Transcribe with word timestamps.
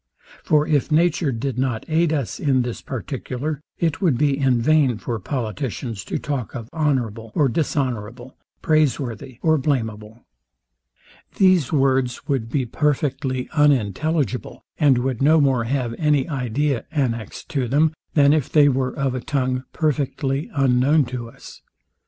For 0.43 0.65
if 0.67 0.91
nature 0.91 1.31
did 1.31 1.59
not 1.59 1.85
aid 1.87 2.11
us 2.11 2.39
in 2.39 2.63
this 2.63 2.81
particular, 2.81 3.61
it 3.77 4.01
would 4.01 4.17
be 4.17 4.35
in 4.35 4.59
vain 4.59 4.97
for 4.97 5.19
politicians 5.19 6.03
to 6.05 6.17
talk 6.17 6.55
of 6.55 6.69
honourable 6.73 7.31
or 7.35 7.47
dishonourable, 7.47 8.35
praiseworthy 8.63 9.37
or 9.43 9.59
blameable. 9.59 10.25
These 11.35 11.71
words 11.71 12.27
would 12.27 12.49
be 12.49 12.65
perfectly 12.65 13.47
unintelligible, 13.53 14.63
and 14.79 14.97
would 14.97 15.21
no 15.21 15.39
more 15.39 15.65
have 15.65 15.93
any 15.99 16.27
idea 16.27 16.85
annexed 16.91 17.49
to 17.49 17.67
them, 17.67 17.93
than 18.15 18.33
if 18.33 18.51
they 18.51 18.67
were 18.69 18.97
of 18.97 19.13
a 19.13 19.21
tongue 19.21 19.65
perfectly 19.71 20.49
unknown 20.55 21.05
to 21.05 21.29
us. 21.29 21.61